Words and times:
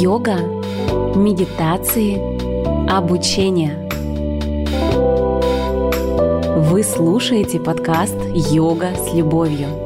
Йога, 0.00 0.36
медитации, 1.16 2.20
обучение. 2.88 3.88
Вы 6.70 6.84
слушаете 6.84 7.58
подкаст 7.58 8.14
«Йога 8.32 8.94
с 8.94 9.12
любовью». 9.12 9.81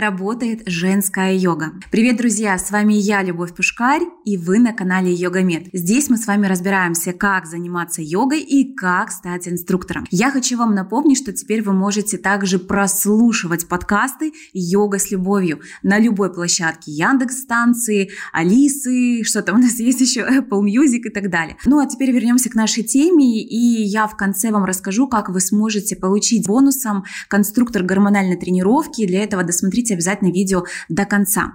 Работает 0.00 0.62
женская 0.66 1.34
йога? 1.34 1.72
Привет, 1.90 2.16
друзья! 2.16 2.56
С 2.58 2.70
вами 2.70 2.94
я, 2.94 3.22
Любовь 3.22 3.54
Пушкарь, 3.54 4.02
и 4.24 4.36
вы 4.36 4.58
на 4.58 4.72
канале 4.72 5.12
Йогамед. 5.12 5.68
Здесь 5.72 6.08
мы 6.08 6.16
с 6.16 6.26
вами 6.26 6.46
разбираемся, 6.46 7.12
как 7.12 7.46
заниматься 7.46 8.00
йогой 8.02 8.40
и 8.40 8.74
как 8.74 9.10
стать 9.10 9.48
инструктором. 9.48 10.06
Я 10.10 10.30
хочу 10.30 10.56
вам 10.56 10.74
напомнить, 10.74 11.18
что 11.18 11.32
теперь 11.32 11.62
вы 11.62 11.72
можете 11.72 12.18
также 12.18 12.58
прослушивать 12.58 13.66
подкасты 13.66 14.32
«Йога 14.52 14.98
с 14.98 15.10
любовью» 15.10 15.60
на 15.82 15.98
любой 15.98 16.32
площадке 16.32 16.92
Яндекс 16.92 17.40
станции, 17.40 18.10
Алисы, 18.32 19.24
что 19.24 19.42
там 19.42 19.56
у 19.56 19.58
нас 19.58 19.78
есть 19.78 20.00
еще, 20.00 20.20
Apple 20.30 20.62
Music 20.62 21.00
и 21.04 21.10
так 21.10 21.30
далее. 21.30 21.56
Ну 21.64 21.78
а 21.78 21.86
теперь 21.86 22.12
вернемся 22.12 22.50
к 22.50 22.54
нашей 22.54 22.84
теме, 22.84 23.42
и 23.42 23.82
я 23.82 24.06
в 24.06 24.16
конце 24.16 24.50
вам 24.50 24.64
расскажу, 24.64 25.08
как 25.08 25.28
вы 25.28 25.40
сможете 25.40 25.96
получить 25.96 26.46
бонусом 26.46 27.04
конструктор 27.28 27.82
гормональной 27.82 28.36
тренировки. 28.36 29.06
Для 29.06 29.24
этого 29.24 29.40
этого 29.40 29.44
досмотрите 29.90 29.94
обязательно 29.94 30.32
видео 30.32 30.64
до 30.88 31.04
конца. 31.04 31.52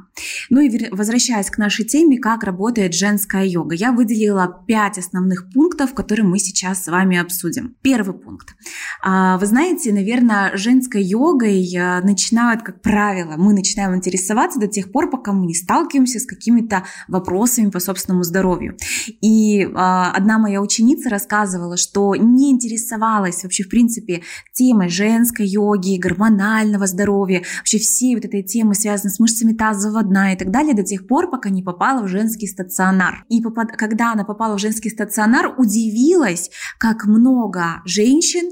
Ну 0.49 0.61
и 0.61 0.89
возвращаясь 0.91 1.49
к 1.49 1.57
нашей 1.57 1.85
теме, 1.85 2.17
как 2.17 2.43
работает 2.43 2.93
женская 2.93 3.45
йога. 3.45 3.75
Я 3.75 3.91
выделила 3.91 4.63
5 4.67 4.97
основных 4.97 5.49
пунктов, 5.53 5.93
которые 5.93 6.25
мы 6.25 6.39
сейчас 6.39 6.83
с 6.83 6.87
вами 6.87 7.17
обсудим. 7.17 7.75
Первый 7.81 8.13
пункт. 8.13 8.55
А, 9.01 9.37
вы 9.37 9.45
знаете, 9.45 9.93
наверное, 9.93 10.55
женской 10.57 11.03
йогой 11.03 11.65
э, 11.73 12.01
начинают, 12.01 12.63
как 12.63 12.81
правило, 12.81 13.35
мы 13.37 13.53
начинаем 13.53 13.95
интересоваться 13.95 14.59
до 14.59 14.67
тех 14.67 14.91
пор, 14.91 15.09
пока 15.09 15.33
мы 15.33 15.45
не 15.45 15.53
сталкиваемся 15.53 16.19
с 16.19 16.25
какими-то 16.25 16.83
вопросами 17.07 17.69
по 17.69 17.79
собственному 17.79 18.23
здоровью. 18.23 18.77
И 19.21 19.67
а, 19.75 20.11
одна 20.11 20.37
моя 20.37 20.61
ученица 20.61 21.09
рассказывала, 21.09 21.77
что 21.77 22.15
не 22.15 22.51
интересовалась 22.51 23.43
вообще, 23.43 23.63
в 23.63 23.69
принципе, 23.69 24.21
темой 24.53 24.89
женской 24.89 25.45
йоги, 25.45 25.97
гормонального 25.97 26.87
здоровья, 26.87 27.43
вообще 27.59 27.75
вообще 27.75 27.77
все 27.77 28.15
этой 28.25 28.43
темы, 28.43 28.75
связанные 28.75 29.13
с 29.13 29.19
мышцами 29.19 29.53
тазового 29.53 30.03
дна 30.03 30.33
и 30.33 30.37
так 30.37 30.51
далее, 30.51 30.73
до 30.73 30.83
тех 30.83 31.07
пор, 31.07 31.29
пока 31.29 31.49
не 31.49 31.61
попала 31.61 32.03
в 32.03 32.07
женский 32.07 32.47
стационар. 32.47 33.25
И 33.29 33.41
попад... 33.41 33.71
когда 33.77 34.11
она 34.11 34.23
попала 34.23 34.57
в 34.57 34.61
женский 34.61 34.89
стационар, 34.89 35.53
удивилась, 35.57 36.49
как 36.79 37.05
много 37.05 37.81
женщин 37.85 38.49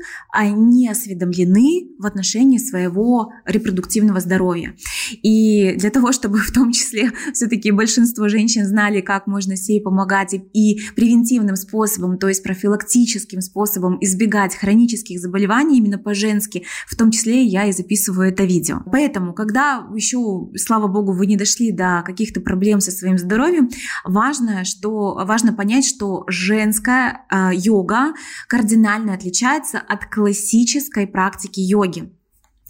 не 0.55 0.89
осведомлены 0.89 1.89
в 1.99 2.05
отношении 2.05 2.57
своего 2.57 3.31
репродуктивного 3.45 4.19
здоровья. 4.19 4.75
И 5.11 5.75
для 5.77 5.89
того, 5.89 6.11
чтобы 6.11 6.39
в 6.39 6.51
том 6.51 6.71
числе 6.71 7.11
все-таки 7.33 7.71
большинство 7.71 8.27
женщин 8.29 8.65
знали, 8.65 9.01
как 9.01 9.27
можно 9.27 9.55
себе 9.55 9.81
помогать 9.81 10.33
и, 10.33 10.79
превентивным 10.95 11.55
способом, 11.55 12.17
то 12.17 12.27
есть 12.27 12.43
профилактическим 12.43 13.41
способом 13.41 13.97
избегать 14.01 14.55
хронических 14.55 15.19
заболеваний 15.19 15.77
именно 15.77 15.97
по-женски, 15.97 16.65
в 16.87 16.95
том 16.95 17.11
числе 17.11 17.43
я 17.43 17.65
и 17.65 17.71
записываю 17.71 18.29
это 18.29 18.43
видео. 18.43 18.81
Поэтому 18.91 19.13
Поэтому, 19.13 19.33
когда 19.63 19.87
еще, 19.95 20.49
слава 20.57 20.87
богу, 20.87 21.13
вы 21.13 21.25
не 21.25 21.37
дошли 21.37 21.71
до 21.71 22.03
каких-то 22.05 22.41
проблем 22.41 22.79
со 22.79 22.91
своим 22.91 23.17
здоровьем, 23.17 23.69
важно, 24.03 24.65
что, 24.65 25.13
важно 25.25 25.53
понять, 25.53 25.85
что 25.85 26.25
женская 26.27 27.25
э, 27.31 27.51
йога 27.53 28.13
кардинально 28.47 29.13
отличается 29.13 29.79
от 29.79 30.05
классической 30.05 31.07
практики 31.07 31.59
йоги. 31.59 32.11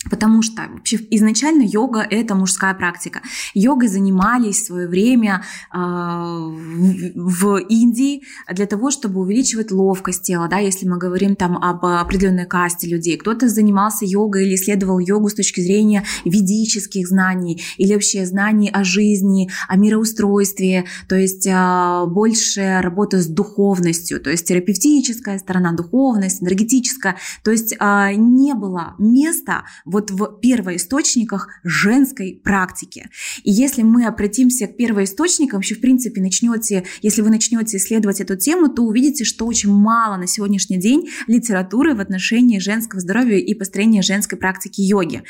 Потому 0.10 0.42
что 0.42 0.64
вообще 0.74 0.98
изначально 1.12 1.64
йога– 1.64 2.06
это 2.10 2.36
мужская 2.36 2.74
практика. 2.74 3.22
Йогой 3.54 3.88
занимались 3.88 4.62
в 4.62 4.66
свое 4.66 4.88
время 4.88 5.44
э, 5.74 5.78
в 5.78 7.58
Индии 7.70 8.24
для 8.52 8.66
того, 8.66 8.92
чтобы 8.92 9.22
увеличивать 9.22 9.72
ловкость 9.72 10.24
тела, 10.24 10.48
да, 10.48 10.58
если 10.58 10.88
мы 10.88 10.98
говорим 10.98 11.36
там 11.36 11.58
об 11.58 11.86
определенной 11.86 12.46
касте 12.46 12.88
людей. 12.88 13.18
Кто-то 13.18 13.48
занимался 13.48 14.06
йогой 14.06 14.46
или 14.46 14.56
исследовал 14.56 15.00
йогу 15.00 15.30
с 15.30 15.36
точки 15.36 15.62
зрения 15.62 16.04
ведических 16.26 17.08
знаний 17.08 17.62
или 17.78 17.94
вообще 17.94 18.26
знаний 18.26 18.70
о 18.70 18.84
жизни, 18.84 19.50
о 19.68 19.78
мироустройстве, 19.78 20.86
то 21.08 21.16
есть 21.16 21.48
э, 21.48 22.06
больше 22.08 22.80
работа 22.82 23.22
с 23.22 23.28
духовностью, 23.28 24.20
то 24.20 24.30
есть 24.30 24.48
терапевтическая 24.48 25.40
сторона, 25.40 25.74
духовность, 25.74 26.42
энергетическая. 26.42 27.18
То 27.44 27.52
есть 27.52 27.76
э, 27.80 28.14
не 28.16 28.54
было 28.54 28.96
места 28.98 29.64
вот 29.94 30.10
в 30.12 30.40
первоисточниках 30.42 31.48
женской 31.64 32.42
практики. 32.44 33.10
И 33.44 33.52
если 33.52 33.84
мы 33.84 34.06
обратимся 34.06 34.68
к 34.68 34.76
первоисточникам, 34.76 35.60
вообще 35.60 35.76
в 35.76 35.82
принципе 35.82 36.20
начнете, 36.20 36.84
если 37.02 37.22
вы 37.22 37.30
начнете 37.30 37.78
исследовать 37.78 38.20
эту 38.20 38.36
тему, 38.36 38.70
то 38.70 38.82
увидите, 38.82 39.24
что 39.24 39.46
очень 39.46 39.72
мало 39.72 40.18
на 40.18 40.28
сегодняшний 40.28 40.78
день 40.78 41.10
литературы 41.28 41.96
в 41.96 42.00
отношении 42.00 42.58
женского 42.58 43.00
здоровья 43.00 43.38
и 43.38 43.54
построения 43.54 44.02
женской 44.02 44.38
практики 44.38 44.82
йоги. 44.82 45.24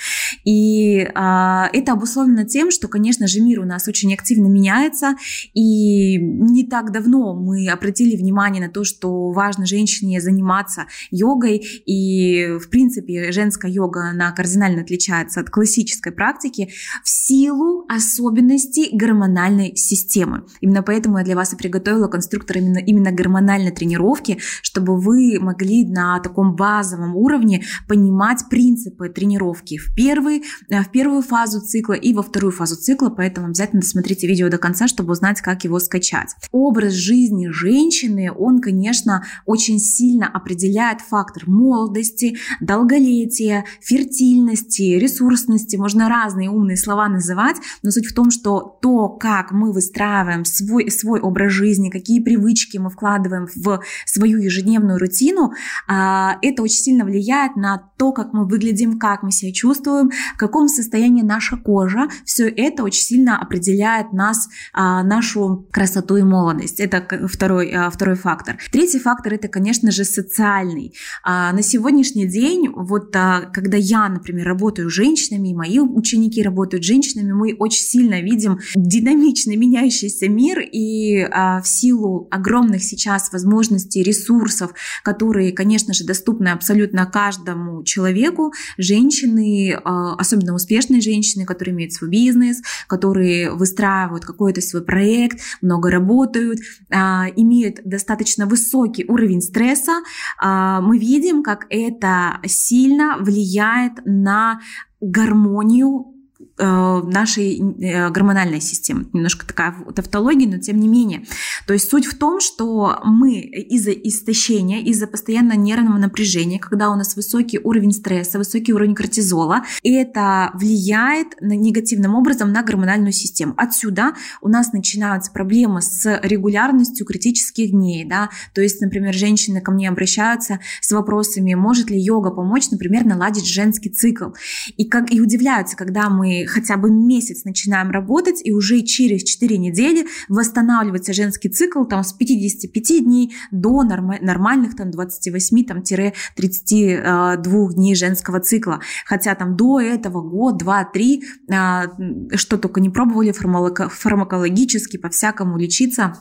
И 0.46 1.10
а, 1.14 1.70
это 1.74 1.92
обусловлено 1.92 2.46
тем, 2.46 2.72
что, 2.72 2.88
конечно 2.88 3.28
же, 3.28 3.42
мир 3.42 3.60
у 3.60 3.66
нас 3.66 3.88
очень 3.88 4.14
активно 4.14 4.48
меняется, 4.48 5.16
и 5.54 6.18
не 6.18 6.66
так 6.66 6.92
давно 6.92 7.36
мы 7.36 7.68
обратили 7.68 8.16
внимание 8.16 8.66
на 8.66 8.72
то, 8.72 8.86
что 8.86 9.32
важно 9.32 9.66
женщине 9.66 10.22
заниматься 10.22 10.86
йогой, 11.12 11.58
и, 11.86 12.58
в 12.58 12.70
принципе, 12.70 13.32
женская 13.34 13.70
йога 13.70 14.14
на 14.14 14.32
корзине 14.32 14.53
кардинально 14.54 14.82
отличается 14.82 15.40
от 15.40 15.50
классической 15.50 16.12
практики 16.12 16.70
в 17.04 17.10
силу 17.10 17.86
особенностей 17.90 18.90
гормональной 18.94 19.76
системы. 19.76 20.46
Именно 20.62 20.84
поэтому 20.84 21.18
я 21.18 21.24
для 21.24 21.36
вас 21.36 21.54
и 21.54 21.56
приготовила 21.56 22.08
конструктор 22.08 22.58
именно, 22.58 22.78
именно 22.78 23.12
гормональной 23.12 23.72
тренировки, 23.72 24.38
чтобы 24.62 24.98
вы 24.98 25.40
могли 25.40 25.86
на 25.86 26.20
таком 26.20 26.56
базовом 26.56 27.16
уровне 27.16 27.64
понимать 27.88 28.44
принципы 28.50 29.10
тренировки 29.10 29.78
в, 29.78 29.96
первый, 29.96 30.44
э, 30.70 30.84
в 30.84 30.92
первую 30.92 31.24
фазу 31.24 31.60
цикла 31.60 31.94
и 31.94 32.14
во 32.14 32.22
вторую 32.22 32.52
фазу 32.52 32.76
цикла, 32.76 33.10
поэтому 33.10 33.48
обязательно 33.48 33.82
досмотрите 33.82 34.28
видео 34.28 34.50
до 34.50 34.58
конца, 34.58 34.88
чтобы 34.88 35.14
узнать, 35.14 35.42
как 35.42 35.64
его 35.64 35.80
скачать. 35.80 36.36
Образ 36.52 36.94
жизни 36.94 37.48
женщины, 37.48 38.32
он, 38.32 38.62
конечно, 38.62 39.24
очень 39.46 39.80
сильно 39.80 40.28
определяет 40.28 41.02
фактор 41.02 41.44
молодости, 41.48 42.38
долголетия, 42.62 43.66
фертильности, 43.82 44.43
сильности, 44.44 44.98
ресурсности, 44.98 45.78
можно 45.78 46.10
разные 46.10 46.50
умные 46.50 46.78
слова 46.78 47.08
называть, 47.08 47.58
но 47.82 47.92
суть 47.92 48.08
в 48.08 48.14
том, 48.14 48.32
что 48.32 48.78
то, 48.82 49.10
как 49.10 49.52
мы 49.52 49.72
выстраиваем 49.72 50.46
свой, 50.46 50.92
свой 50.92 51.20
образ 51.20 51.52
жизни, 51.52 51.90
какие 51.90 52.20
привычки 52.20 52.78
мы 52.78 52.90
вкладываем 52.90 53.48
в 53.56 53.82
свою 54.06 54.40
ежедневную 54.40 55.00
рутину, 55.00 55.54
а, 55.88 56.38
это 56.42 56.64
очень 56.64 56.82
сильно 56.82 57.06
влияет 57.06 57.56
на 57.56 57.92
то, 57.98 58.12
как 58.12 58.34
мы 58.34 58.46
выглядим, 58.46 59.00
как 59.00 59.24
мы 59.24 59.32
себя 59.32 59.54
чувствуем, 59.54 60.12
в 60.36 60.38
каком 60.38 60.68
состоянии 60.68 61.24
наша 61.24 61.58
кожа. 61.58 62.08
Все 62.26 62.50
это 62.50 62.84
очень 62.84 63.04
сильно 63.04 63.40
определяет 63.40 64.14
нас, 64.14 64.50
а, 64.74 65.04
нашу 65.04 65.68
красоту 65.72 66.18
и 66.18 66.24
молодость. 66.24 66.80
Это 66.80 67.28
второй, 67.28 67.72
а, 67.72 67.90
второй 67.90 68.16
фактор. 68.16 68.58
Третий 68.72 69.00
фактор– 69.00 69.34
это, 69.36 69.48
конечно 69.48 69.92
же, 69.92 70.04
социальный. 70.04 70.94
На 71.26 71.62
сегодняшний 71.62 72.28
день, 72.28 72.70
вот 72.76 73.12
когда 73.12 73.78
я, 73.78 74.10
например, 74.10 74.33
например, 74.34 74.48
работаю 74.48 74.90
с 74.90 74.94
женщинами, 74.94 75.50
и 75.50 75.54
мои 75.54 75.80
ученики 75.80 76.42
работают 76.42 76.84
с 76.84 76.88
женщинами, 76.88 77.32
мы 77.32 77.56
очень 77.58 77.84
сильно 77.84 78.22
видим 78.22 78.60
динамичный 78.76 79.56
меняющийся 79.56 80.28
мир, 80.28 80.60
и 80.60 81.20
а, 81.20 81.62
в 81.62 81.68
силу 81.68 82.28
огромных 82.32 82.84
сейчас 82.84 83.32
возможностей, 83.32 84.04
ресурсов, 84.04 84.72
которые, 85.04 85.52
конечно 85.52 85.94
же, 85.94 86.06
доступны 86.06 86.50
абсолютно 86.50 87.06
каждому 87.06 87.84
человеку, 87.84 88.54
женщины, 88.78 89.80
а, 89.84 90.16
особенно 90.16 90.56
успешные 90.56 91.02
женщины, 91.02 91.46
которые 91.46 91.76
имеют 91.76 91.94
свой 91.94 92.10
бизнес, 92.10 92.62
которые 92.88 93.52
выстраивают 93.52 94.26
какой-то 94.26 94.62
свой 94.62 94.84
проект, 94.84 95.40
много 95.62 95.90
работают, 95.90 96.60
а, 96.92 97.28
имеют 97.36 97.82
достаточно 97.86 98.46
высокий 98.46 99.06
уровень 99.08 99.42
стресса, 99.42 100.02
а, 100.40 100.82
мы 100.82 100.98
видим, 100.98 101.44
как 101.44 101.66
это 101.70 102.40
сильно 102.46 103.18
влияет 103.20 103.94
на 104.14 104.60
гармонию 105.02 106.13
нашей 106.58 107.60
э, 107.60 108.10
гормональной 108.10 108.62
системы. 108.62 109.06
Немножко 109.12 109.46
такая 109.46 109.76
тавтология, 109.96 110.48
но 110.48 110.60
тем 110.60 110.80
не 110.80 110.88
менее. 110.88 111.26
То 111.66 111.74
есть 111.74 111.90
суть 111.90 112.06
в 112.06 112.18
том, 112.18 112.40
что 112.40 113.00
мы 113.04 113.40
из-за 113.40 113.92
истощения, 113.92 114.82
из-за 114.82 115.08
постоянного 115.08 115.58
нервного 115.58 115.98
напряжения, 115.98 116.60
когда 116.60 116.92
у 116.92 116.96
нас 116.96 117.16
высокий 117.16 117.60
уровень 117.60 117.92
стресса, 117.92 118.38
высокий 118.38 118.72
уровень 118.72 118.94
кортизола, 118.94 119.64
это 119.84 120.52
влияет 120.54 121.30
негативным 121.42 122.14
образом 122.14 122.52
на 122.52 122.62
гормональную 122.62 123.14
систему. 123.14 123.54
Отсюда 123.58 124.14
у 124.42 124.48
нас 124.48 124.74
начинаются 124.74 125.32
проблемы 125.32 125.82
с 125.82 126.20
регулярностью 126.22 127.06
критических 127.06 127.72
дней. 127.72 128.06
Да? 128.06 128.30
То 128.54 128.62
есть, 128.62 128.80
например, 128.80 129.14
женщины 129.14 129.60
ко 129.60 129.72
мне 129.72 129.90
обращаются 129.90 130.60
с 130.82 130.92
вопросами, 130.92 131.56
может 131.56 131.90
ли 131.90 132.00
йога 132.00 132.30
помочь, 132.30 132.70
например, 132.70 133.06
наладить 133.06 133.48
женский 133.48 133.90
цикл. 133.90 134.30
И, 134.78 134.86
как, 134.86 135.12
и 135.12 135.20
удивляются, 135.20 135.76
когда 135.76 136.10
мы 136.10 136.43
хотя 136.48 136.78
бы 136.78 136.92
месяц 136.92 137.44
начинаем 137.46 137.92
работать, 137.92 138.42
и 138.44 138.52
уже 138.52 138.82
через 138.82 139.24
4 139.24 139.58
недели 139.58 140.06
восстанавливается 140.30 141.14
женский 141.14 141.50
цикл 141.50 141.84
там, 141.86 142.04
с 142.04 142.14
55 142.14 143.04
дней 143.04 143.34
до 143.52 143.84
норм, 143.84 144.14
нормальных 144.22 144.76
там, 144.76 144.90
28-32 144.90 146.14
э, 146.38 147.74
дней 147.74 147.96
женского 147.96 148.40
цикла. 148.40 148.80
Хотя 149.06 149.36
там 149.36 149.56
до 149.56 149.80
этого 149.80 150.22
год, 150.22 150.58
два, 150.58 150.84
три, 150.86 151.24
э, 151.50 152.36
что 152.36 152.58
только 152.58 152.82
не 152.82 152.90
пробовали 152.90 153.32
фармакологически, 153.32 154.98
по-всякому 154.98 155.58
лечиться, 155.58 156.18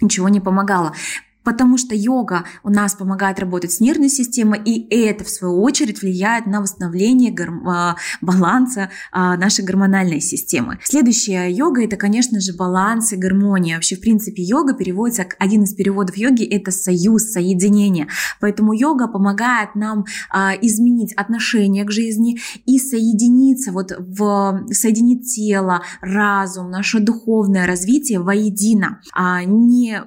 ничего 0.00 0.28
не 0.28 0.40
помогало 0.40 0.94
потому 1.44 1.78
что 1.78 1.94
йога 1.94 2.44
у 2.62 2.70
нас 2.70 2.94
помогает 2.94 3.38
работать 3.38 3.72
с 3.72 3.80
нервной 3.80 4.08
системой, 4.08 4.60
и 4.64 4.94
это, 4.94 5.24
в 5.24 5.30
свою 5.30 5.62
очередь, 5.62 6.02
влияет 6.02 6.46
на 6.46 6.60
восстановление 6.60 7.32
гор- 7.32 7.62
а, 7.66 7.96
баланса 8.20 8.90
а, 9.12 9.36
нашей 9.36 9.64
гормональной 9.64 10.20
системы. 10.20 10.78
Следующая 10.84 11.50
йога– 11.50 11.84
это, 11.84 11.96
конечно 11.96 12.40
же, 12.40 12.54
баланс 12.54 13.12
и 13.12 13.16
гармония. 13.16 13.76
Вообще, 13.76 13.96
в 13.96 14.00
принципе, 14.00 14.42
йога 14.42 14.74
переводится, 14.74 15.26
один 15.38 15.62
из 15.62 15.74
переводов 15.74 16.16
йоги– 16.16 16.44
это 16.50 16.70
союз, 16.70 17.32
соединение. 17.32 18.08
Поэтому 18.40 18.72
йога 18.72 19.08
помогает 19.08 19.74
нам 19.74 20.04
а, 20.30 20.52
изменить 20.60 21.12
отношение 21.14 21.84
к 21.84 21.90
жизни 21.90 22.38
и 22.66 22.78
соединиться, 22.78 23.72
вот 23.72 23.92
в, 23.98 24.66
соединить 24.72 25.34
тело, 25.34 25.82
разум, 26.00 26.70
наше 26.70 27.00
духовное 27.00 27.66
развитие 27.66 28.20
воедино, 28.20 29.00
не, 29.46 30.02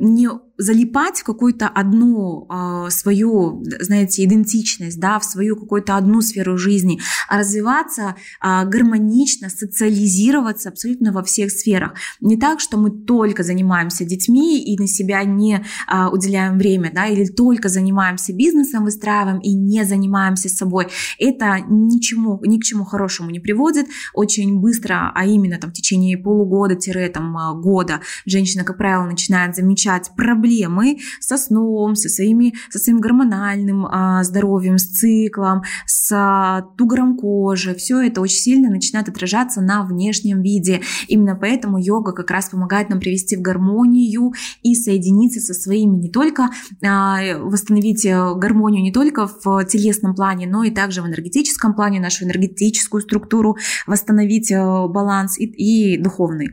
не 0.00 0.28
залипать 0.58 1.18
в 1.18 1.24
какую-то 1.24 1.68
одну 1.68 2.46
э, 2.48 2.90
свою, 2.90 3.64
знаете, 3.80 4.24
идентичность, 4.24 5.00
да, 5.00 5.18
в 5.18 5.24
свою 5.24 5.56
какую-то 5.56 5.96
одну 5.96 6.20
сферу 6.20 6.58
жизни, 6.58 7.00
а 7.28 7.38
развиваться 7.38 8.16
э, 8.42 8.64
гармонично, 8.66 9.48
социализироваться 9.48 10.68
абсолютно 10.68 11.12
во 11.12 11.22
всех 11.22 11.50
сферах. 11.50 11.94
Не 12.20 12.36
так, 12.36 12.60
что 12.60 12.76
мы 12.76 12.90
только 12.90 13.42
занимаемся 13.42 14.04
детьми 14.04 14.62
и 14.62 14.78
на 14.78 14.86
себя 14.86 15.24
не 15.24 15.64
э, 15.88 16.06
уделяем 16.08 16.58
время, 16.58 16.92
да, 16.94 17.06
или 17.06 17.26
только 17.26 17.68
занимаемся 17.68 18.32
бизнесом, 18.32 18.84
выстраиваем 18.84 19.38
и 19.38 19.52
не 19.54 19.84
занимаемся 19.84 20.48
собой. 20.48 20.88
Это 21.18 21.58
ничему, 21.68 22.40
ни 22.44 22.58
к 22.58 22.64
чему 22.64 22.84
хорошему 22.84 23.30
не 23.30 23.40
приводит. 23.40 23.86
Очень 24.14 24.60
быстро, 24.60 25.12
а 25.14 25.26
именно 25.26 25.58
там 25.58 25.70
в 25.70 25.74
течение 25.74 26.18
полугода-года 26.18 28.00
женщина, 28.26 28.64
как 28.64 28.76
правило, 28.76 29.04
начинает 29.04 29.56
замечать 29.56 30.10
проблемы 30.16 30.41
проблемы 30.42 30.98
со 31.20 31.36
сном, 31.36 31.94
со, 31.94 32.08
своими, 32.08 32.54
со 32.70 32.78
своим 32.78 33.00
гормональным 33.00 33.86
а, 33.86 34.24
здоровьем, 34.24 34.78
с 34.78 34.86
циклом, 34.86 35.62
с 35.86 36.10
а, 36.12 36.62
тугором 36.76 37.16
кожи. 37.16 37.74
Все 37.74 38.00
это 38.00 38.20
очень 38.20 38.38
сильно 38.38 38.70
начинает 38.70 39.08
отражаться 39.08 39.60
на 39.60 39.84
внешнем 39.84 40.42
виде. 40.42 40.80
Именно 41.06 41.36
поэтому 41.36 41.78
йога 41.78 42.12
как 42.12 42.30
раз 42.30 42.48
помогает 42.48 42.90
нам 42.90 42.98
привести 42.98 43.36
в 43.36 43.40
гармонию 43.40 44.32
и 44.62 44.74
соединиться 44.74 45.40
со 45.40 45.54
своими 45.54 45.96
не 45.96 46.10
только, 46.10 46.50
а, 46.84 47.38
восстановить 47.38 48.04
э, 48.04 48.34
гармонию 48.34 48.82
не 48.82 48.92
только 48.92 49.28
в 49.28 49.64
телесном 49.64 50.14
плане, 50.14 50.46
но 50.48 50.64
и 50.64 50.70
также 50.70 51.02
в 51.02 51.06
энергетическом 51.06 51.74
плане, 51.74 52.00
нашу 52.00 52.24
энергетическую 52.24 53.00
структуру, 53.00 53.56
восстановить 53.86 54.50
э, 54.50 54.56
баланс 54.56 55.38
и, 55.38 55.44
и 55.44 55.98
духовный 55.98 56.50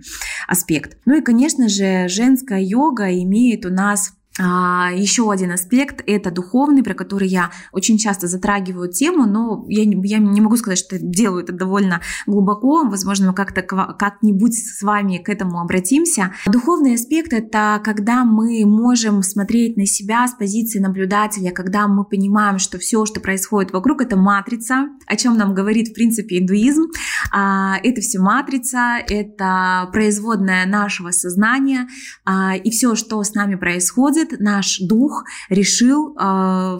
аспект. 0.47 0.97
Ну 1.05 1.17
и, 1.17 1.21
конечно 1.21 1.69
же, 1.69 2.07
женская 2.07 2.61
йога 2.61 3.09
имеет 3.23 3.65
у 3.65 3.69
нас 3.69 3.78
а, 3.79 3.95
еще 4.39 5.31
один 5.31 5.51
аспект– 5.51 6.01
это 6.07 6.31
духовный, 6.31 6.83
про 6.83 6.93
который 6.93 7.27
я 7.27 7.51
очень 7.71 7.97
часто 7.97 8.27
затрагиваю 8.27 8.89
тему, 8.89 9.25
но 9.25 9.65
я, 9.67 9.83
я 9.83 10.17
не 10.17 10.41
могу 10.41 10.57
сказать, 10.57 10.79
что 10.79 10.97
делаю 10.99 11.43
это 11.43 11.53
довольно 11.53 12.01
глубоко. 12.25 12.83
Возможно, 12.85 13.27
мы 13.27 13.33
как-то 13.33 13.61
как-нибудь 13.61 14.53
с 14.53 14.81
вами 14.81 15.17
к 15.17 15.29
этому 15.29 15.59
обратимся. 15.59 16.33
Духовный 16.45 16.95
аспект– 16.95 17.33
это 17.33 17.81
когда 17.83 18.23
мы 18.23 18.65
можем 18.65 19.23
смотреть 19.23 19.77
на 19.77 19.85
себя 19.85 20.27
с 20.27 20.33
позиции 20.33 20.79
наблюдателя, 20.79 21.51
когда 21.51 21.87
мы 21.87 22.05
понимаем, 22.05 22.59
что 22.59 22.77
все, 22.77 23.05
что 23.05 23.19
происходит 23.19 23.71
вокруг– 23.73 24.01
это 24.09 24.15
матрица, 24.15 24.87
о 25.05 25.15
чем 25.15 25.37
нам 25.37 25.53
говорит, 25.53 25.89
в 25.89 25.93
принципе, 25.93 26.39
индуизм. 26.39 26.87
А, 27.31 27.77
это 27.83 28.01
все 28.01 28.19
матрица, 28.19 28.97
это 29.07 29.89
производная 29.91 30.65
нашего 30.65 31.11
сознания, 31.11 31.87
а, 32.25 32.55
и 32.55 32.69
все, 32.69 32.95
что 32.95 33.21
с 33.23 33.33
нами 33.33 33.55
происходит, 33.55 34.28
наш 34.39 34.79
дух 34.79 35.23
решил 35.49 36.15
э, 36.17 36.79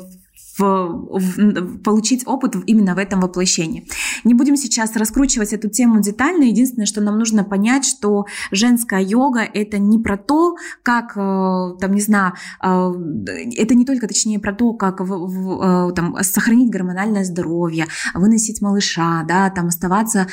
в, 0.60 1.20
в, 1.20 1.78
получить 1.80 2.28
опыт 2.28 2.56
именно 2.66 2.96
в 2.96 2.98
этом 2.98 3.22
воплощении. 3.22 3.88
Не 4.24 4.34
будем 4.34 4.56
сейчас 4.56 4.96
раскручивать 4.96 5.54
эту 5.54 5.70
тему 5.70 6.02
детально. 6.02 6.44
Единственное, 6.44 6.86
что 6.86 7.02
нам 7.02 7.18
нужно 7.18 7.44
понять, 7.44 7.86
что 7.86 8.26
женская 8.52 9.02
йога 9.02 9.42
это 9.42 9.78
не 9.80 10.00
про 10.00 10.18
то, 10.18 10.56
как, 10.84 11.14
э, 11.16 11.78
там, 11.80 11.94
не 11.94 12.02
знаю, 12.02 12.34
э, 12.64 12.94
это 13.58 13.76
не 13.76 13.86
только, 13.86 14.08
точнее, 14.08 14.40
про 14.40 14.54
то, 14.54 14.74
как 14.74 15.00
в, 15.00 15.06
в, 15.06 15.90
э, 15.90 15.94
там, 15.94 16.16
сохранить 16.22 16.70
гормональное 16.70 17.24
здоровье, 17.24 17.88
выносить 18.14 18.62
малыша, 18.62 19.24
да, 19.28 19.50
там, 19.50 19.68
оставаться 19.68 20.28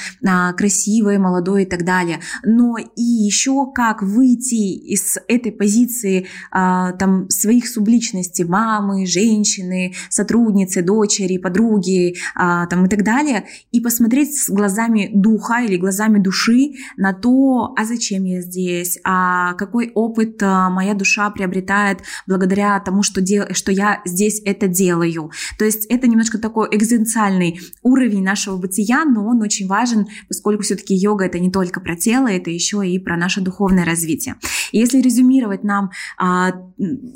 красивой, 0.56 1.18
молодой 1.18 1.62
и 1.62 1.66
так 1.66 1.84
далее. 1.84 2.20
Но 2.44 2.76
и 2.78 3.02
еще 3.02 3.70
как 3.72 4.02
выйти 4.02 4.54
из 4.54 5.16
этой 5.28 5.52
позиции 5.52 6.26
там, 6.50 7.28
своих 7.30 7.68
субличностей 7.68 8.44
мамы, 8.44 9.06
женщины, 9.06 9.94
сотрудницы, 10.16 10.82
дочери, 10.82 11.36
подруги 11.36 12.16
а, 12.34 12.66
там, 12.66 12.86
и 12.86 12.88
так 12.88 13.04
далее, 13.04 13.44
и 13.70 13.80
посмотреть 13.80 14.34
с 14.36 14.48
глазами 14.48 15.10
духа 15.12 15.62
или 15.62 15.76
глазами 15.76 16.18
души 16.18 16.72
на 16.96 17.12
то, 17.12 17.74
а 17.76 17.84
зачем 17.84 18.24
я 18.24 18.40
здесь, 18.40 18.98
а 19.04 19.52
какой 19.54 19.92
опыт 19.94 20.42
а, 20.42 20.70
моя 20.70 20.94
душа 20.94 21.28
приобретает 21.30 21.98
благодаря 22.26 22.80
тому, 22.80 23.02
что, 23.02 23.20
дел, 23.20 23.44
что 23.52 23.72
я 23.72 24.00
здесь 24.06 24.40
это 24.44 24.68
делаю. 24.68 25.30
То 25.58 25.64
есть 25.64 25.86
это 25.86 26.08
немножко 26.08 26.38
такой 26.38 26.68
экзистенциальный 26.72 27.60
уровень 27.82 28.24
нашего 28.24 28.56
бытия, 28.56 29.04
но 29.04 29.26
он 29.26 29.42
очень 29.42 29.68
важен, 29.68 30.06
поскольку 30.28 30.62
все-таки 30.62 30.94
йога 30.94 31.26
это 31.26 31.38
не 31.38 31.50
только 31.50 31.80
про 31.80 31.94
тело, 31.94 32.28
это 32.28 32.50
еще 32.50 32.86
и 32.88 32.98
про 32.98 33.16
наше 33.16 33.42
духовное 33.42 33.84
развитие. 33.84 34.36
И 34.72 34.78
если 34.78 35.02
резюмировать 35.02 35.62
нам 35.62 35.90
а, 36.16 36.52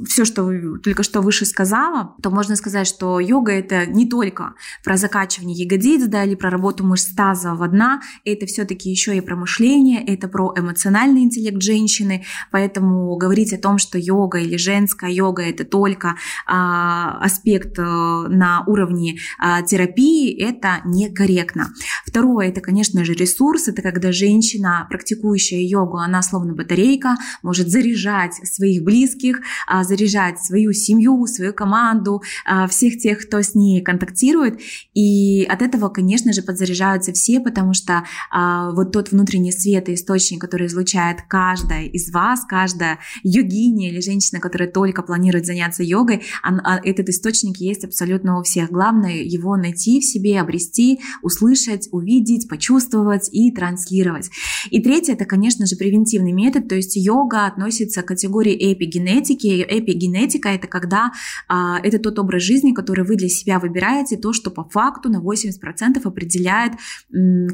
все, 0.06 0.25
что 0.26 0.50
только 0.82 1.02
что 1.02 1.23
выше 1.23 1.47
сказала, 1.47 2.14
то 2.23 2.31
можно 2.31 2.56
сказать, 2.56 2.89
что 2.90 3.20
йога 3.20 3.52
это 3.52 3.87
не 3.87 4.06
только 4.06 4.54
про 4.84 4.96
закачивание 4.96 5.56
ягодиц, 5.56 6.06
да, 6.06 6.25
или 6.25 6.34
про 6.34 6.50
работу 6.50 6.84
мышц 6.84 7.14
таза 7.14 7.54
в 7.54 7.62
одна, 7.62 8.02
это 8.25 8.46
все-таки 8.46 8.90
еще 8.90 9.16
и 9.16 9.20
про 9.20 9.37
мышление, 9.37 10.04
это 10.04 10.28
про 10.28 10.52
эмоциональный 10.56 11.23
интеллект 11.23 11.62
женщины, 11.62 12.25
поэтому 12.50 13.16
говорить 13.16 13.52
о 13.52 13.59
том, 13.59 13.78
что 13.78 13.99
йога 13.99 14.38
или 14.38 14.56
женская 14.56 15.11
йога 15.11 15.42
это 15.42 15.64
только 15.64 16.16
а, 16.47 17.18
аспект 17.20 17.78
а, 17.78 18.26
на 18.28 18.64
уровне 18.66 19.18
а, 19.38 19.62
терапии, 19.62 20.37
это 20.42 20.80
некорректно. 20.85 21.73
Второе, 22.04 22.49
это, 22.49 22.61
конечно 22.61 23.04
же, 23.04 23.14
ресурс, 23.14 23.68
это 23.68 23.82
когда 23.82 24.12
женщина, 24.12 24.87
практикующая 24.90 25.61
йогу, 25.61 25.99
она 25.99 26.23
словно 26.23 26.54
батарейка, 26.54 27.16
может 27.42 27.68
заряжать 27.68 28.35
своих 28.47 28.82
близких, 28.82 29.40
а, 29.66 29.85
заряжать 29.85 30.40
свою 30.40 30.73
семью, 30.73 31.26
свою 31.26 31.52
команду, 31.52 32.23
а, 32.44 32.66
всех 32.80 32.99
тех, 32.99 33.26
кто 33.26 33.42
с 33.42 33.54
ней 33.54 33.82
контактирует. 33.82 34.58
И 34.94 35.44
от 35.44 35.60
этого, 35.60 35.90
конечно 35.90 36.32
же, 36.32 36.42
подзаряжаются 36.42 37.12
все, 37.12 37.40
потому 37.40 37.75
что 37.75 38.04
а, 38.30 38.72
вот 38.72 38.92
тот 38.92 39.10
внутренний 39.10 39.52
свет 39.52 39.88
и 39.88 39.94
источник, 39.94 40.40
который 40.40 40.66
излучает 40.66 41.18
каждая 41.28 41.84
из 41.84 42.10
вас, 42.10 42.44
каждая 42.49 42.99
йогиня 43.22 43.90
или 43.90 44.00
женщина, 44.00 44.40
которая 44.40 44.70
только 44.70 45.02
планирует 45.02 45.44
заняться 45.44 45.82
йогой, 45.82 46.22
он, 46.46 46.60
а, 46.64 46.80
этот 46.82 47.08
источник 47.10 47.58
есть 47.58 47.84
абсолютно 47.84 48.38
у 48.38 48.42
всех. 48.42 48.70
Главное 48.70 49.22
его 49.22 49.56
найти 49.56 50.00
в 50.00 50.04
себе, 50.04 50.40
обрести, 50.40 51.00
услышать, 51.22 51.88
увидеть 51.92 52.49
почувствовать 52.49 53.28
и 53.32 53.50
транслировать. 53.50 54.30
И 54.70 54.80
третье, 54.82 55.12
это, 55.12 55.25
конечно 55.25 55.66
же, 55.66 55.76
превентивный 55.76 56.32
метод, 56.32 56.68
то 56.68 56.75
есть 56.76 56.96
йога 56.96 57.46
относится 57.46 58.02
к 58.02 58.06
категории 58.06 58.72
эпигенетики. 58.72 59.66
Эпигенетика– 59.68 60.49
это 60.50 60.66
когда 60.66 61.12
а, 61.49 61.78
это 61.82 61.99
тот 61.99 62.18
образ 62.18 62.42
жизни, 62.42 62.60
который 62.75 63.05
вы 63.05 63.17
для 63.17 63.29
себя 63.29 63.59
выбираете, 63.59 64.17
то, 64.17 64.33
что 64.33 64.50
по 64.50 64.64
факту 64.64 65.09
на 65.09 65.19
80% 65.19 66.00
определяет 66.05 66.73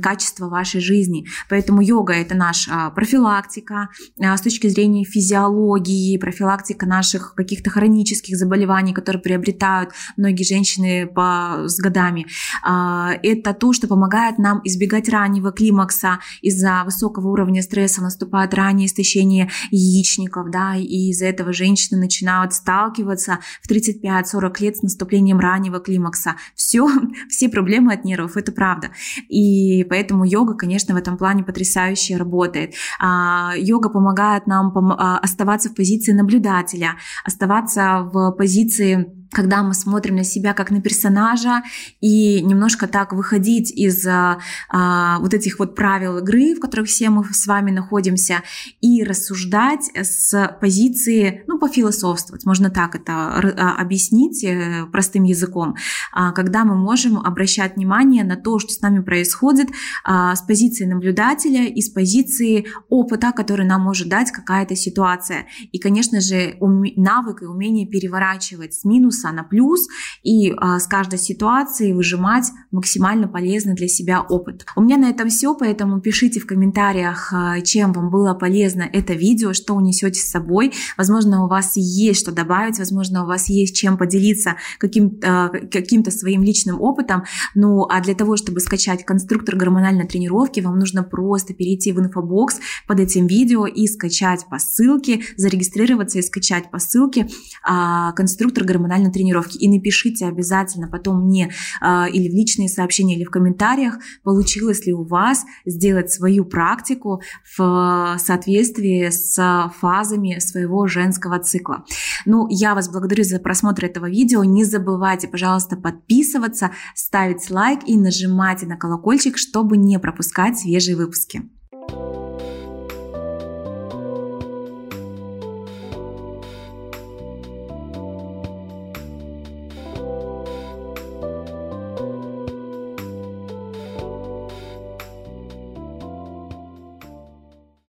качество 0.03 0.49
вашей 0.49 0.81
жизни. 0.81 1.27
Поэтому 1.49 1.81
йога– 1.81 2.13
это 2.15 2.35
наша 2.35 2.91
профилактика 2.95 3.89
а, 4.21 4.37
с 4.37 4.41
точки 4.41 4.69
зрения 4.69 5.05
физиологии, 5.05 6.19
профилактика 6.19 6.87
наших 6.87 7.35
каких-то 7.35 7.71
хронических 7.71 8.37
заболеваний, 8.37 8.93
которые 8.93 9.23
приобретают 9.23 9.91
многие 10.17 10.45
женщины 10.45 11.07
по, 11.07 11.65
с 11.67 11.79
годами. 11.79 12.27
А, 12.63 13.13
это 13.23 13.55
то, 13.55 13.73
что 13.73 13.87
помогает 13.89 14.39
нам 14.39 14.61
избегать 14.65 15.09
раннего 15.09 15.53
климакса. 15.53 16.19
Из-за 16.43 16.83
высокого 16.85 17.29
уровня 17.29 17.63
стресса 17.63 18.03
наступает 18.03 18.55
раннее 18.55 18.87
истощение 18.87 19.51
яичников, 19.71 20.51
да, 20.51 20.77
и 20.77 21.11
из-за 21.11 21.27
этого 21.27 21.53
женщины 21.53 21.99
начинают 21.99 22.53
сталкиваться 22.53 23.39
в 23.63 23.71
35-40 23.71 24.61
лет 24.61 24.77
с 24.77 24.83
наступлением 24.97 25.39
раннего 25.39 25.79
климакса. 25.79 26.37
Все, 26.55 26.89
все 27.29 27.49
проблемы 27.49 27.93
от 27.93 28.05
нервов, 28.05 28.37
это 28.37 28.53
правда. 28.53 28.89
И 29.29 29.85
поэтому 29.85 30.25
йога, 30.25 30.55
конечно, 30.55 30.95
в 30.95 30.99
этом 30.99 31.17
плане 31.19 31.45
потрясающе 31.45 32.17
работает. 32.17 32.75
А, 32.99 33.53
йога 33.57 33.91
помогает 33.91 34.47
нам 34.47 34.73
а, 34.77 35.19
оставаться 35.19 35.69
в 35.69 35.75
позиции 35.75 36.13
наблюдателя, 36.13 36.97
оставаться 37.25 38.09
в 38.13 38.33
позиции 38.33 39.26
когда 39.37 39.63
мы 39.63 39.75
смотрим 39.75 40.17
на 40.17 40.25
себя 40.25 40.55
как 40.55 40.71
на 40.71 40.81
персонажа 40.81 41.63
и 42.01 42.41
немножко 42.41 42.87
так 42.87 43.13
выходить 43.13 43.71
из 43.71 44.07
а, 44.07 44.39
а, 44.71 45.19
вот 45.19 45.35
этих 45.35 45.59
вот 45.59 45.77
правил 45.77 46.17
игры, 46.17 46.55
в 46.55 46.61
которых 46.61 46.89
все 46.89 47.11
мы 47.11 47.23
с 47.23 47.47
вами 47.47 47.71
находимся, 47.71 48.43
и 48.81 49.05
рассуждать 49.05 49.91
с 49.95 50.57
позиции, 50.59 51.45
ну, 51.49 51.59
пофилософствовать, 51.59 52.47
можно 52.47 52.71
так 52.71 52.95
это 52.95 53.13
а, 53.13 53.77
объяснить 53.79 54.43
э, 54.43 54.87
простым 54.91 55.25
языком, 55.25 55.75
а, 56.15 56.33
когда 56.33 56.65
мы 56.65 56.75
можем 56.75 57.19
обращать 57.19 57.77
внимание 57.77 58.25
на 58.25 58.37
то, 58.37 58.59
что 58.59 58.73
с 58.73 58.81
нами 58.81 59.01
происходит 59.03 59.69
а, 60.03 60.35
с 60.35 60.41
позиции 60.41 60.87
наблюдателя 60.87 61.67
и 61.67 61.83
с 61.83 61.91
позиции 61.91 62.69
опыта, 62.89 63.33
который 63.33 63.67
нам 63.67 63.83
может 63.83 64.09
дать 64.09 64.33
какая-то 64.33 64.77
ситуация. 64.77 65.45
И, 65.73 65.79
конечно 65.79 66.23
же, 66.23 66.57
навык 66.59 67.43
и 67.43 67.45
умение 67.45 67.87
переворачивать 67.87 68.73
с 68.73 68.85
минуса 68.85 69.26
на 69.33 69.45
плюс 69.45 69.89
и 70.23 70.53
а, 70.57 70.79
с 70.79 70.87
каждой 70.87 71.19
ситуации 71.19 71.93
выжимать 71.93 72.51
максимально 72.77 73.27
полезный 73.27 73.75
для 73.75 73.89
себя 73.89 74.21
опыт. 74.21 74.67
У 74.77 74.83
меня 74.83 74.99
на 74.99 75.11
этом 75.11 75.29
все, 75.29 75.55
поэтому 75.55 76.01
пишите 76.01 76.41
в 76.41 76.47
комментариях, 76.47 77.33
а, 77.33 77.61
чем 77.63 77.93
вам 77.93 78.11
было 78.11 78.35
полезно 78.35 78.83
это 78.93 79.15
видео, 79.15 79.53
что 79.55 79.75
унесете 79.75 80.21
с 80.21 80.31
собой. 80.31 80.73
Возможно, 80.97 81.45
у 81.45 81.49
вас 81.49 81.73
есть 81.77 82.21
что 82.21 82.33
добавить, 82.33 82.79
возможно, 82.79 83.25
у 83.25 83.27
вас 83.27 83.49
есть 83.49 83.75
чем 83.75 83.97
поделиться 83.97 84.57
каким, 84.79 85.19
а, 85.25 85.49
каким-то 85.49 86.11
своим 86.11 86.43
личным 86.43 86.81
опытом. 86.81 87.25
Ну, 87.55 87.87
а 87.89 88.01
для 88.01 88.15
того, 88.15 88.37
чтобы 88.37 88.61
скачать 88.61 89.05
конструктор 89.05 89.57
гормональной 89.57 90.07
тренировки, 90.07 90.61
вам 90.61 90.79
нужно 90.79 91.03
просто 91.03 91.55
перейти 91.55 91.93
в 91.93 92.01
инфобокс 92.01 92.59
под 92.87 93.01
этим 93.01 93.27
видео 93.27 93.67
и 93.67 93.87
скачать 93.87 94.47
по 94.51 94.59
ссылке, 94.59 95.23
зарегистрироваться 95.37 96.19
и 96.19 96.23
скачать 96.23 96.71
по 96.71 96.79
ссылке 96.79 97.29
а, 97.63 98.13
конструктор 98.13 98.65
гормональной 98.65 99.07
на 99.07 99.13
тренировке. 99.13 99.59
И 99.59 99.69
напишите 99.69 100.27
обязательно 100.27 100.89
потом 100.89 101.25
мне 101.25 101.53
а, 101.81 102.09
или 102.09 102.29
в 102.29 102.35
личные 102.67 102.69
сообщения, 102.69 103.17
или 103.17 103.25
в 103.25 103.31
комментариях, 103.31 103.99
получилось 104.23 104.87
ли 104.87 104.93
у 104.93 105.05
вас 105.05 105.45
сделать 105.65 106.11
свою 106.11 106.45
практику 106.45 107.21
в 107.57 108.17
соответствии 108.19 109.11
с 109.11 109.73
фазами 109.81 110.39
своего 110.39 110.87
женского 110.87 111.39
цикла. 111.39 111.85
Ну, 112.27 112.47
я 112.51 112.75
вас 112.75 112.89
благодарю 112.89 113.25
за 113.25 113.39
просмотр 113.39 113.85
этого 113.85 114.09
видео. 114.09 114.45
Не 114.45 114.65
забывайте, 114.65 115.29
пожалуйста, 115.29 115.77
подписываться, 115.77 116.71
ставить 116.95 117.51
лайк 117.51 117.81
и 117.87 117.97
нажимайте 117.97 118.67
на 118.67 118.77
колокольчик, 118.77 119.39
чтобы 119.39 119.77
не 119.77 119.99
пропускать 119.99 120.59
свежие 120.59 120.97
выпуски. 120.97 121.43